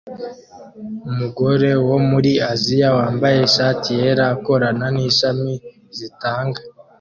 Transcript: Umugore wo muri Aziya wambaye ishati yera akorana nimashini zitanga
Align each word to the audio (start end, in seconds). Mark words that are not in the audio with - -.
Umugore 1.09 1.69
wo 1.87 1.97
muri 2.09 2.31
Aziya 2.51 2.89
wambaye 2.97 3.37
ishati 3.47 3.89
yera 3.99 4.25
akorana 4.35 4.85
nimashini 4.93 5.53
zitanga 5.97 6.59